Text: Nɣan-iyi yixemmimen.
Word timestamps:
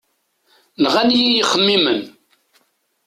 Nɣan-iyi 0.83 1.29
yixemmimen. 1.35 2.01